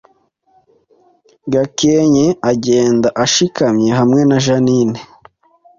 [1.53, 4.99] Gakenke agenda ashikamye hamwe na Jeaninne